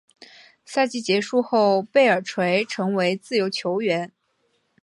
[0.65, 4.11] 赛季结束后贝尔垂成为自由球员。